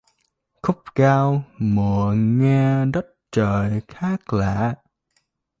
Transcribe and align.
Khúc 0.61 0.83
giao 0.95 1.43
mùa 1.57 2.11
nghe 2.13 2.85
đất 2.85 3.05
trời 3.31 3.81
khác 3.87 4.33
lạ 4.33 4.75